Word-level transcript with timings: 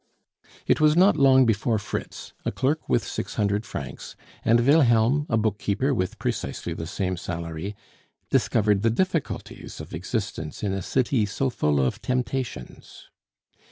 It 0.65 0.81
was 0.81 0.97
not 0.97 1.15
long 1.15 1.45
before 1.45 1.77
Fritz, 1.77 2.33
a 2.43 2.51
clerk 2.51 2.89
with 2.89 3.05
six 3.05 3.35
hundred 3.35 3.67
francs, 3.67 4.15
and 4.43 4.61
Wilhelm, 4.65 5.27
a 5.29 5.37
book 5.37 5.59
keeper 5.59 5.93
with 5.93 6.17
precisely 6.17 6.73
the 6.73 6.87
same 6.87 7.15
salary, 7.17 7.75
discovered 8.31 8.81
the 8.81 8.89
difficulties 8.89 9.79
of 9.79 9.93
existence 9.93 10.63
in 10.63 10.73
a 10.73 10.81
city 10.81 11.27
so 11.27 11.51
full 11.51 11.79
of 11.79 12.01
temptations. 12.01 13.11